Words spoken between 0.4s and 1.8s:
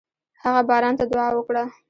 هغه باران ته دعا وکړه.